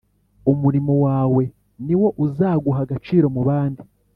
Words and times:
umurimo 0.51 0.93
wawe 1.05 1.43
niwo 1.85 2.07
uzaguha 2.25 2.79
agaciro 2.85 3.25
mubandi 3.35 3.81